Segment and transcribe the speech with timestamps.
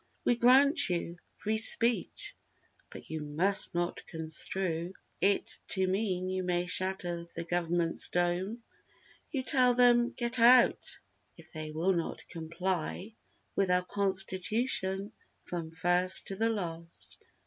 [0.25, 2.35] "We grant you 'Free Speech!'
[2.89, 8.63] but you must not construe It to mean you may shatter the government's dome!"
[9.29, 13.13] You tell them "Get out!"—if they will not comply
[13.55, 15.11] With our Constitution
[15.43, 17.23] from first to the last.